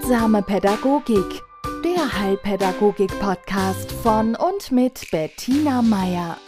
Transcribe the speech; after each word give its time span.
Heilsame 0.00 0.42
Pädagogik, 0.42 1.42
der 1.84 2.18
Heilpädagogik-Podcast 2.20 3.92
von 3.92 4.34
und 4.34 4.72
mit 4.72 5.10
Bettina 5.10 5.82
Meier. 5.82 6.38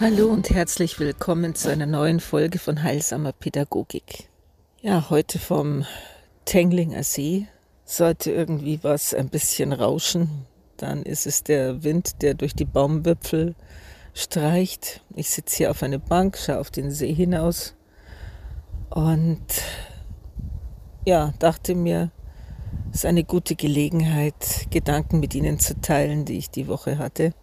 Hallo 0.00 0.28
und 0.28 0.48
herzlich 0.48 0.98
willkommen 0.98 1.54
zu 1.54 1.70
einer 1.70 1.84
neuen 1.84 2.18
Folge 2.18 2.58
von 2.58 2.82
Heilsamer 2.82 3.32
Pädagogik. 3.32 4.30
Ja, 4.80 5.10
heute 5.10 5.38
vom 5.38 5.84
Tenglinger 6.46 7.02
See 7.02 7.46
sollte 7.84 8.32
irgendwie 8.32 8.82
was 8.82 9.12
ein 9.12 9.28
bisschen 9.28 9.74
rauschen. 9.74 10.46
Dann 10.78 11.02
ist 11.02 11.26
es 11.26 11.44
der 11.44 11.84
Wind, 11.84 12.22
der 12.22 12.32
durch 12.32 12.54
die 12.54 12.64
Baumwipfel 12.64 13.54
streicht. 14.14 15.02
Ich 15.14 15.28
sitze 15.28 15.56
hier 15.58 15.70
auf 15.70 15.82
einer 15.82 15.98
Bank, 15.98 16.38
schaue 16.38 16.60
auf 16.60 16.70
den 16.70 16.90
See 16.90 17.12
hinaus 17.12 17.74
und 18.88 19.44
ja, 21.04 21.34
dachte 21.38 21.74
mir, 21.74 22.10
es 22.96 23.00
ist 23.00 23.10
eine 23.10 23.24
gute 23.24 23.56
Gelegenheit, 23.56 24.68
Gedanken 24.70 25.20
mit 25.20 25.34
Ihnen 25.34 25.58
zu 25.58 25.78
teilen, 25.82 26.24
die 26.24 26.38
ich 26.38 26.48
die 26.48 26.66
Woche 26.66 26.96
hatte. 26.96 27.34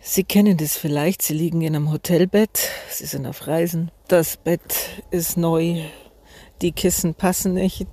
Sie 0.00 0.24
kennen 0.24 0.56
das 0.56 0.74
vielleicht, 0.74 1.20
Sie 1.20 1.34
liegen 1.34 1.60
in 1.60 1.76
einem 1.76 1.92
Hotelbett, 1.92 2.70
Sie 2.88 3.04
sind 3.04 3.26
auf 3.26 3.46
Reisen, 3.46 3.90
das 4.08 4.38
Bett 4.38 5.02
ist 5.10 5.36
neu, 5.36 5.82
die 6.62 6.72
Kissen 6.72 7.12
passen 7.12 7.52
nicht, 7.52 7.88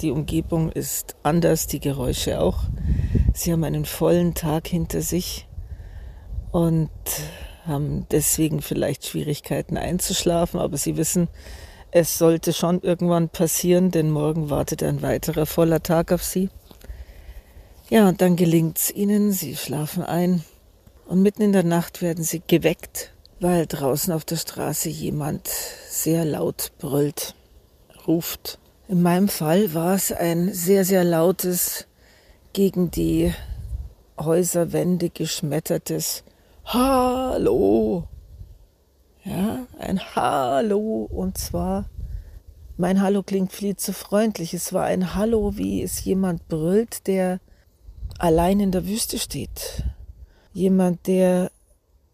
die 0.00 0.10
Umgebung 0.10 0.72
ist 0.72 1.14
anders, 1.22 1.66
die 1.66 1.80
Geräusche 1.80 2.40
auch. 2.40 2.60
Sie 3.34 3.52
haben 3.52 3.62
einen 3.62 3.84
vollen 3.84 4.32
Tag 4.32 4.66
hinter 4.66 5.02
sich 5.02 5.46
und 6.52 6.88
haben 7.66 8.06
deswegen 8.10 8.62
vielleicht 8.62 9.04
Schwierigkeiten 9.04 9.76
einzuschlafen, 9.76 10.58
aber 10.58 10.78
Sie 10.78 10.96
wissen, 10.96 11.28
es 11.94 12.18
sollte 12.18 12.52
schon 12.52 12.80
irgendwann 12.80 13.28
passieren, 13.28 13.92
denn 13.92 14.10
morgen 14.10 14.50
wartet 14.50 14.82
ein 14.82 15.00
weiterer 15.00 15.46
voller 15.46 15.80
Tag 15.80 16.10
auf 16.10 16.24
Sie. 16.24 16.50
Ja, 17.88 18.08
und 18.08 18.20
dann 18.20 18.34
gelingt 18.34 18.78
es 18.78 18.90
Ihnen, 18.90 19.30
Sie 19.30 19.54
schlafen 19.54 20.02
ein 20.02 20.42
und 21.06 21.22
mitten 21.22 21.42
in 21.42 21.52
der 21.52 21.62
Nacht 21.62 22.02
werden 22.02 22.24
Sie 22.24 22.42
geweckt, 22.44 23.12
weil 23.38 23.66
draußen 23.66 24.12
auf 24.12 24.24
der 24.24 24.36
Straße 24.36 24.88
jemand 24.88 25.48
sehr 25.88 26.24
laut 26.24 26.72
brüllt, 26.78 27.36
ruft. 28.08 28.58
In 28.88 29.00
meinem 29.00 29.28
Fall 29.28 29.72
war 29.72 29.94
es 29.94 30.10
ein 30.10 30.52
sehr, 30.52 30.84
sehr 30.84 31.04
lautes, 31.04 31.86
gegen 32.52 32.90
die 32.90 33.32
Häuserwände 34.18 35.10
geschmettertes 35.10 36.24
Hallo. 36.64 38.08
Ja, 39.24 39.66
ein 39.78 40.00
Hallo. 40.14 41.08
Und 41.10 41.38
zwar, 41.38 41.86
mein 42.76 43.00
Hallo 43.00 43.22
klingt 43.22 43.52
viel 43.52 43.74
zu 43.74 43.94
freundlich. 43.94 44.52
Es 44.52 44.74
war 44.74 44.84
ein 44.84 45.14
Hallo, 45.14 45.56
wie 45.56 45.82
es 45.82 46.04
jemand 46.04 46.46
brüllt, 46.48 47.06
der 47.06 47.40
allein 48.18 48.60
in 48.60 48.70
der 48.70 48.86
Wüste 48.86 49.18
steht. 49.18 49.84
Jemand, 50.52 51.06
der 51.06 51.50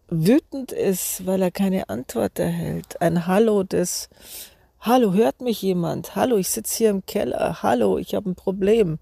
wütend 0.07 0.71
ist, 0.71 1.25
weil 1.25 1.41
er 1.41 1.51
keine 1.51 1.89
Antwort 1.89 2.39
erhält. 2.39 3.01
Ein 3.01 3.27
Hallo 3.27 3.63
des 3.63 4.09
Hallo, 4.79 5.13
hört 5.13 5.41
mich 5.41 5.61
jemand? 5.61 6.15
Hallo, 6.15 6.37
ich 6.37 6.49
sitze 6.49 6.77
hier 6.77 6.89
im 6.91 7.05
Keller. 7.05 7.61
Hallo, 7.61 7.97
ich 7.97 8.15
habe 8.15 8.29
ein 8.29 8.35
Problem. 8.35 8.99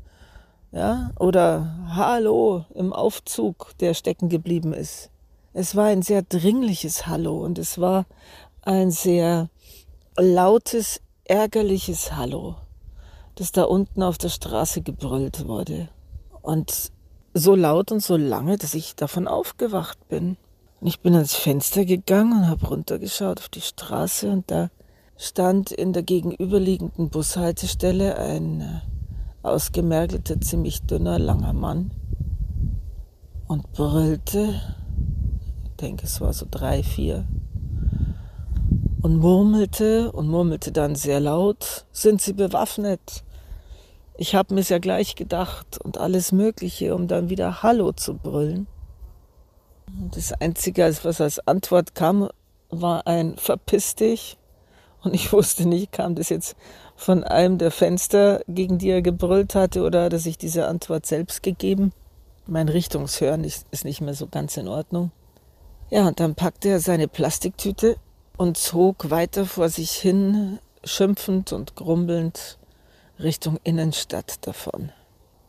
Ja, 0.71 1.11
oder 1.19 1.77
Hallo 1.95 2.65
im 2.73 2.91
Aufzug, 2.91 3.77
der 3.79 3.93
stecken 3.93 4.29
geblieben 4.29 4.73
ist. 4.73 5.11
Es 5.53 5.75
war 5.75 5.85
ein 5.85 6.03
sehr 6.03 6.21
dringliches 6.21 7.07
Hallo 7.07 7.43
und 7.43 7.57
es 7.57 7.79
war 7.79 8.05
ein 8.61 8.91
sehr 8.91 9.49
lautes, 10.15 11.01
ärgerliches 11.23 12.15
Hallo, 12.15 12.55
das 13.33 13.51
da 13.51 13.63
unten 13.63 14.03
auf 14.03 14.19
der 14.19 14.29
Straße 14.29 14.81
gebrüllt 14.81 15.47
wurde. 15.47 15.89
Und 16.43 16.91
so 17.33 17.55
laut 17.55 17.91
und 17.91 18.03
so 18.03 18.15
lange, 18.15 18.57
dass 18.57 18.75
ich 18.75 18.95
davon 18.95 19.27
aufgewacht 19.27 20.07
bin. 20.07 20.37
Und 20.81 20.87
ich 20.87 20.99
bin 20.99 21.15
ans 21.15 21.35
Fenster 21.35 21.83
gegangen 21.83 22.43
und 22.43 22.47
habe 22.47 22.67
runtergeschaut 22.67 23.39
auf 23.39 23.49
die 23.49 23.61
Straße 23.61 24.29
und 24.29 24.51
da 24.51 24.69
stand 25.17 25.71
in 25.71 25.93
der 25.93 26.03
gegenüberliegenden 26.03 27.09
Bushaltestelle 27.09 28.17
ein 28.17 28.61
äh, 28.61 28.79
ausgemergelter, 29.41 30.39
ziemlich 30.39 30.83
dünner, 30.83 31.19
langer 31.19 31.53
Mann 31.53 31.91
und 33.47 33.71
brüllte 33.73 34.61
denke, 35.81 36.05
es 36.05 36.21
war 36.21 36.33
so 36.33 36.45
drei, 36.49 36.83
vier. 36.83 37.25
Und 39.01 39.17
murmelte 39.17 40.11
und 40.11 40.27
murmelte 40.27 40.71
dann 40.71 40.95
sehr 40.95 41.19
laut, 41.19 41.85
sind 41.91 42.21
Sie 42.21 42.33
bewaffnet? 42.33 43.23
Ich 44.17 44.35
habe 44.35 44.53
mir 44.53 44.61
ja 44.61 44.79
gleich 44.79 45.15
gedacht 45.15 45.79
und 45.81 45.97
alles 45.97 46.33
Mögliche, 46.33 46.93
um 46.93 47.07
dann 47.07 47.29
wieder 47.29 47.63
Hallo 47.63 47.93
zu 47.93 48.15
brüllen. 48.15 48.67
Und 49.87 50.17
das 50.17 50.33
Einzige, 50.33 50.93
was 51.03 51.21
als 51.21 51.47
Antwort 51.47 51.95
kam, 51.95 52.29
war 52.69 53.07
ein 53.07 53.37
Verpiss 53.37 53.95
dich. 53.95 54.37
Und 55.01 55.13
ich 55.13 55.31
wusste 55.31 55.65
nicht, 55.65 55.93
kam 55.93 56.15
das 56.15 56.27
jetzt 56.29 56.57
von 56.97 57.23
einem 57.23 57.57
der 57.57 57.71
Fenster, 57.71 58.41
gegen 58.49 58.77
die 58.77 58.89
er 58.89 59.01
gebrüllt 59.01 59.55
hatte, 59.55 59.83
oder 59.83 60.03
hat 60.03 60.13
er 60.13 60.19
sich 60.19 60.37
diese 60.37 60.67
Antwort 60.67 61.05
selbst 61.05 61.41
gegeben? 61.41 61.93
Mein 62.45 62.67
Richtungshören 62.67 63.45
ist, 63.45 63.65
ist 63.71 63.85
nicht 63.85 64.01
mehr 64.01 64.13
so 64.13 64.27
ganz 64.27 64.57
in 64.57 64.67
Ordnung. 64.67 65.11
Ja, 65.91 66.07
und 66.07 66.19
dann 66.19 66.35
packte 66.35 66.69
er 66.69 66.79
seine 66.79 67.07
Plastiktüte 67.07 67.97
und 68.37 68.57
zog 68.57 69.09
weiter 69.09 69.45
vor 69.45 69.69
sich 69.69 69.91
hin, 69.91 70.59
schimpfend 70.83 71.51
und 71.51 71.75
grumbelnd 71.75 72.59
Richtung 73.19 73.57
Innenstadt 73.63 74.45
davon. 74.45 74.91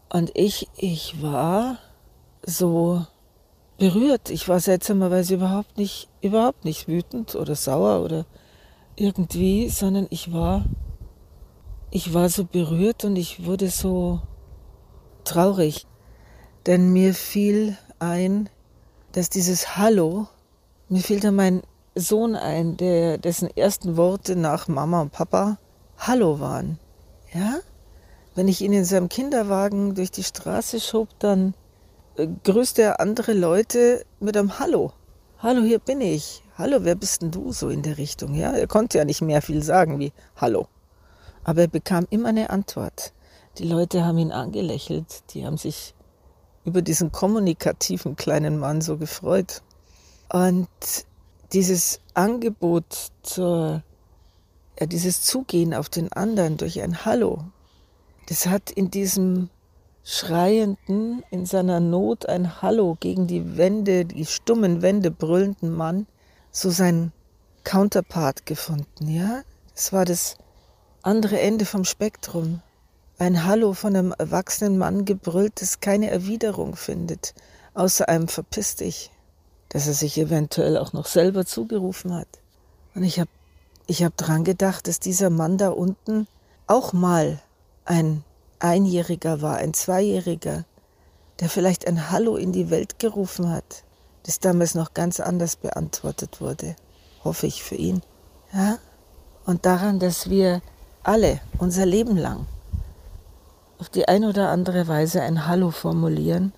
Und 0.08 0.32
ich, 0.34 0.68
ich 0.76 1.22
war 1.22 1.78
so 2.44 3.06
berührt. 3.78 4.30
Ich 4.30 4.48
war 4.48 4.60
seltsamerweise 4.60 5.34
überhaupt 5.34 5.76
nicht, 5.78 6.08
überhaupt 6.20 6.64
nicht 6.64 6.88
wütend 6.88 7.34
oder 7.34 7.54
sauer 7.54 8.04
oder 8.04 8.26
irgendwie, 8.96 9.68
sondern 9.68 10.06
ich 10.10 10.32
war, 10.32 10.64
ich 11.90 12.12
war 12.14 12.28
so 12.28 12.44
berührt 12.44 13.04
und 13.04 13.16
ich 13.16 13.44
wurde 13.44 13.68
so 13.68 14.20
traurig. 15.24 15.86
Denn 16.66 16.92
mir 16.92 17.14
fiel 17.14 17.76
ein, 17.98 18.48
dass 19.12 19.28
dieses 19.28 19.76
Hallo, 19.76 20.28
mir 20.88 21.02
fiel 21.02 21.20
da 21.20 21.30
mein 21.30 21.62
Sohn 21.94 22.36
ein, 22.36 22.76
der, 22.76 23.18
dessen 23.18 23.48
ersten 23.56 23.96
Worte 23.96 24.36
nach 24.36 24.68
Mama 24.68 25.02
und 25.02 25.12
Papa 25.12 25.58
Hallo 25.98 26.40
waren. 26.40 26.78
Ja? 27.34 27.58
Wenn 28.34 28.48
ich 28.48 28.60
ihn 28.60 28.72
in 28.72 28.84
seinem 28.84 29.08
Kinderwagen 29.08 29.94
durch 29.94 30.10
die 30.10 30.22
Straße 30.22 30.80
schob, 30.80 31.08
dann 31.18 31.54
äh, 32.16 32.28
grüßte 32.44 32.82
er 32.82 33.00
andere 33.00 33.32
Leute 33.32 34.04
mit 34.20 34.36
einem 34.36 34.58
Hallo. 34.58 34.92
Hallo, 35.38 35.62
hier 35.62 35.80
bin 35.80 36.00
ich. 36.00 36.42
Hallo, 36.56 36.78
wer 36.82 36.94
bist 36.94 37.22
denn 37.22 37.30
du? 37.30 37.52
So 37.52 37.68
in 37.68 37.82
der 37.82 37.98
Richtung. 37.98 38.34
Ja, 38.34 38.52
er 38.52 38.66
konnte 38.66 38.98
ja 38.98 39.04
nicht 39.04 39.22
mehr 39.22 39.42
viel 39.42 39.62
sagen 39.62 39.98
wie 39.98 40.12
Hallo. 40.36 40.68
Aber 41.42 41.62
er 41.62 41.68
bekam 41.68 42.06
immer 42.10 42.28
eine 42.28 42.50
Antwort. 42.50 43.12
Die 43.58 43.66
Leute 43.66 44.04
haben 44.04 44.18
ihn 44.18 44.30
angelächelt, 44.30 45.34
die 45.34 45.44
haben 45.44 45.56
sich 45.56 45.94
über 46.64 46.82
diesen 46.82 47.12
kommunikativen 47.12 48.16
kleinen 48.16 48.58
Mann 48.58 48.80
so 48.80 48.96
gefreut. 48.96 49.62
Und 50.32 50.68
dieses 51.52 52.00
Angebot 52.14 53.10
zur, 53.22 53.82
ja, 54.78 54.86
dieses 54.86 55.22
Zugehen 55.22 55.74
auf 55.74 55.88
den 55.88 56.12
anderen 56.12 56.56
durch 56.56 56.80
ein 56.82 57.04
Hallo, 57.04 57.44
das 58.28 58.46
hat 58.46 58.70
in 58.70 58.90
diesem 58.90 59.50
schreienden, 60.04 61.22
in 61.30 61.46
seiner 61.46 61.80
Not 61.80 62.26
ein 62.28 62.62
Hallo 62.62 62.96
gegen 63.00 63.26
die 63.26 63.56
Wände, 63.56 64.04
die 64.04 64.24
stummen 64.24 64.82
Wände 64.82 65.10
brüllenden 65.10 65.72
Mann, 65.72 66.06
so 66.52 66.70
sein 66.70 67.12
Counterpart 67.64 68.46
gefunden, 68.46 69.08
ja? 69.08 69.42
Es 69.74 69.92
war 69.92 70.04
das 70.04 70.36
andere 71.02 71.40
Ende 71.40 71.64
vom 71.64 71.84
Spektrum 71.84 72.62
ein 73.20 73.44
Hallo 73.44 73.74
von 73.74 73.94
einem 73.94 74.14
erwachsenen 74.18 74.78
Mann 74.78 75.04
gebrüllt, 75.04 75.60
das 75.60 75.80
keine 75.80 76.10
Erwiderung 76.10 76.74
findet, 76.74 77.34
außer 77.74 78.08
einem 78.08 78.28
Verpiss 78.28 78.76
dich, 78.76 79.10
dass 79.68 79.86
er 79.86 79.92
sich 79.92 80.16
eventuell 80.16 80.78
auch 80.78 80.94
noch 80.94 81.04
selber 81.04 81.44
zugerufen 81.44 82.14
hat. 82.14 82.28
Und 82.94 83.04
ich 83.04 83.20
habe 83.20 83.28
ich 83.86 84.04
hab 84.04 84.16
dran 84.16 84.42
gedacht, 84.42 84.88
dass 84.88 85.00
dieser 85.00 85.28
Mann 85.28 85.58
da 85.58 85.68
unten 85.68 86.28
auch 86.66 86.94
mal 86.94 87.40
ein 87.84 88.24
Einjähriger 88.58 89.42
war, 89.42 89.56
ein 89.56 89.74
Zweijähriger, 89.74 90.64
der 91.40 91.50
vielleicht 91.50 91.86
ein 91.86 92.10
Hallo 92.10 92.36
in 92.36 92.52
die 92.52 92.70
Welt 92.70 92.98
gerufen 92.98 93.50
hat, 93.50 93.84
das 94.22 94.40
damals 94.40 94.74
noch 94.74 94.94
ganz 94.94 95.20
anders 95.20 95.56
beantwortet 95.56 96.40
wurde, 96.40 96.74
hoffe 97.22 97.46
ich 97.46 97.62
für 97.62 97.74
ihn. 97.74 98.00
Ja? 98.54 98.78
Und 99.44 99.66
daran, 99.66 99.98
dass 99.98 100.30
wir 100.30 100.62
alle 101.02 101.40
unser 101.58 101.84
Leben 101.84 102.16
lang 102.16 102.46
auf 103.80 103.88
die 103.88 104.06
eine 104.06 104.28
oder 104.28 104.50
andere 104.50 104.86
Weise 104.88 105.22
ein 105.22 105.46
Hallo 105.46 105.70
formulieren 105.70 106.52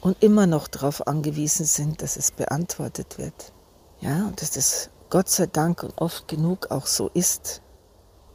und 0.00 0.22
immer 0.22 0.46
noch 0.48 0.66
darauf 0.66 1.06
angewiesen 1.06 1.64
sind, 1.64 2.02
dass 2.02 2.16
es 2.16 2.32
beantwortet 2.32 3.16
wird. 3.16 3.52
Ja, 4.00 4.26
und 4.26 4.42
dass 4.42 4.50
das 4.50 4.90
Gott 5.08 5.28
sei 5.28 5.46
Dank 5.46 5.84
und 5.84 5.96
oft 5.98 6.26
genug 6.26 6.70
auch 6.70 6.86
so 6.86 7.10
ist. 7.14 7.62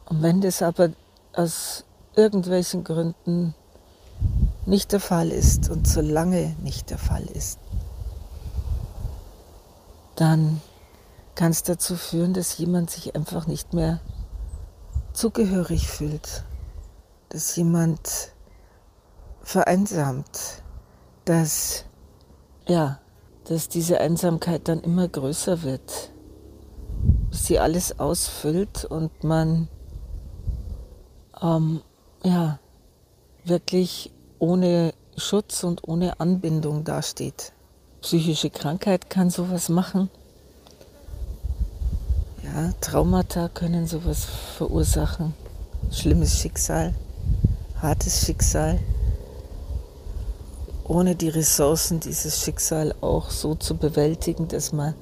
Und 0.06 0.22
wenn 0.22 0.40
das 0.40 0.62
aber 0.62 0.90
aus 1.34 1.84
irgendwelchen 2.16 2.82
Gründen 2.82 3.54
nicht 4.64 4.92
der 4.92 5.00
Fall 5.00 5.30
ist 5.30 5.68
und 5.68 5.86
solange 5.86 6.56
nicht 6.62 6.90
der 6.90 6.98
Fall 6.98 7.24
ist, 7.24 7.58
dann 10.16 10.62
kann 11.34 11.50
es 11.50 11.62
dazu 11.62 11.96
führen, 11.96 12.32
dass 12.32 12.56
jemand 12.56 12.90
sich 12.90 13.14
einfach 13.14 13.46
nicht 13.46 13.74
mehr 13.74 14.00
zugehörig 15.12 15.88
fühlt, 15.88 16.44
dass 17.34 17.56
jemand 17.56 18.32
vereinsamt, 19.42 20.62
dass 21.24 21.84
ja, 22.68 23.00
dass 23.48 23.68
diese 23.68 24.00
Einsamkeit 24.00 24.68
dann 24.68 24.80
immer 24.80 25.08
größer 25.08 25.64
wird, 25.64 26.12
bis 27.30 27.46
sie 27.46 27.58
alles 27.58 27.98
ausfüllt 27.98 28.84
und 28.84 29.24
man 29.24 29.66
ähm, 31.42 31.82
ja 32.22 32.60
wirklich 33.44 34.12
ohne 34.38 34.94
Schutz 35.16 35.64
und 35.64 35.88
ohne 35.88 36.20
Anbindung 36.20 36.84
dasteht. 36.84 37.52
Psychische 38.00 38.50
Krankheit 38.50 39.10
kann 39.10 39.30
sowas 39.30 39.68
machen. 39.68 40.08
Ja, 42.44 42.72
Traumata 42.80 43.48
können 43.48 43.88
sowas 43.88 44.24
verursachen. 44.56 45.34
Schlimmes 45.90 46.38
Schicksal, 46.38 46.94
hartes 47.84 48.24
Schicksal 48.24 48.78
ohne 50.86 51.14
die 51.14 51.28
Ressourcen 51.28 52.00
dieses 52.00 52.42
Schicksal 52.42 52.94
auch 53.02 53.30
so 53.30 53.54
zu 53.54 53.76
bewältigen, 53.76 54.48
dass 54.48 54.72
man 54.72 54.94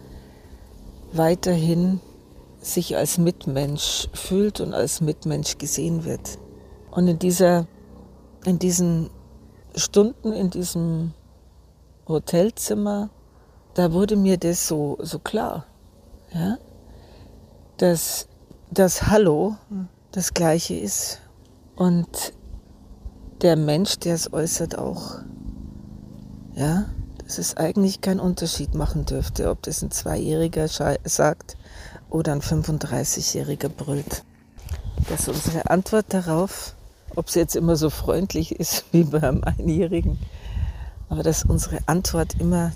weiterhin 1.13 2.01
sich 2.61 2.97
als 2.97 3.19
Mitmensch 3.19 4.09
fühlt 4.13 4.61
und 4.61 4.75
als 4.75 5.01
Mitmensch 5.01 5.59
gesehen 5.59 6.05
wird. 6.05 6.39
Und 6.91 7.07
in 7.07 7.19
dieser, 7.19 7.67
in 8.45 8.59
diesen 8.59 9.11
Stunden 9.77 10.33
in 10.33 10.51
diesem 10.51 11.15
Hotelzimmer, 12.09 13.11
da 13.75 13.93
wurde 13.93 14.17
mir 14.17 14.39
das 14.39 14.67
so, 14.67 14.99
so 15.01 15.19
klar, 15.19 15.67
ja, 16.33 16.59
dass 17.77 18.27
das 18.71 19.07
Hallo 19.07 19.57
das 20.11 20.35
Gleiche 20.35 20.75
ist 20.75 21.21
und 21.75 22.35
der 23.43 23.57
Mensch, 23.57 23.99
der 23.99 24.15
es 24.15 24.33
äußert, 24.33 24.79
auch 24.79 25.19
ja, 26.55 26.87
dass 27.19 27.39
es 27.39 27.57
eigentlich 27.57 28.01
keinen 28.01 28.21
Unterschied 28.21 28.75
machen 28.75 29.05
dürfte, 29.05 29.51
ob 29.51 29.63
das 29.63 29.83
ein 29.83 29.91
Zweijähriger 29.91 30.69
sagt 30.69 31.57
oder 32.09 32.33
ein 32.33 32.41
35-Jähriger 32.41 33.69
brüllt. 33.69 34.25
Dass 35.09 35.29
unsere 35.29 35.71
Antwort 35.71 36.07
darauf, 36.11 36.77
ob 37.17 37.31
sie 37.31 37.41
jetzt 37.41 37.57
immer 37.57 37.75
so 37.75 37.91
freundlich 37.91 38.53
ist 38.61 38.85
wie 38.93 39.05
beim 39.05 39.43
Einjährigen, 39.43 40.19
aber 41.09 41.23
dass 41.23 41.45
unsere 41.45 41.79
Antwort 41.87 42.41
immer 42.41 42.73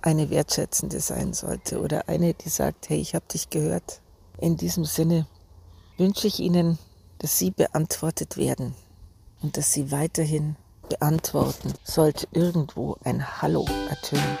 eine 0.00 0.30
wertschätzende 0.30 1.00
sein 1.00 1.32
sollte 1.34 1.80
oder 1.80 2.08
eine, 2.08 2.34
die 2.34 2.48
sagt, 2.48 2.88
hey, 2.88 2.98
ich 2.98 3.14
habe 3.14 3.26
dich 3.30 3.50
gehört. 3.50 4.00
In 4.38 4.56
diesem 4.56 4.86
Sinne 4.86 5.26
wünsche 5.98 6.26
ich 6.26 6.40
Ihnen, 6.40 6.78
dass 7.18 7.36
Sie 7.36 7.50
beantwortet 7.50 8.38
werden 8.38 8.74
und 9.42 9.56
dass 9.56 9.72
Sie 9.72 9.90
weiterhin 9.90 10.56
beantworten, 10.88 11.72
sollte 11.84 12.26
irgendwo 12.32 12.96
ein 13.04 13.40
Hallo 13.40 13.66
ertönen. 13.88 14.38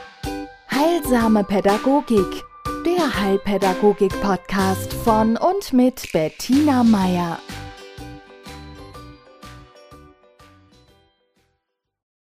Heilsame 0.70 1.44
Pädagogik, 1.44 2.44
der 2.84 3.20
Heilpädagogik-Podcast 3.20 4.92
von 4.92 5.36
und 5.36 5.72
mit 5.72 6.10
Bettina 6.12 6.82
Meier. 6.82 7.38